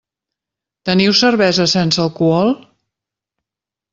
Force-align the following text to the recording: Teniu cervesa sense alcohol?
Teniu 0.89 1.13
cervesa 1.19 1.67
sense 1.75 2.01
alcohol? 2.05 2.49